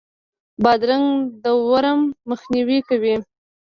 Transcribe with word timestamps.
بادرنګ 0.63 1.07
د 1.43 1.45
ورم 1.69 1.99
مخنیوی 2.29 2.79
کوي. 2.87 3.15